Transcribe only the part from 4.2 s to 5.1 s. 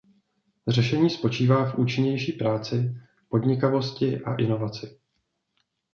a inovaci.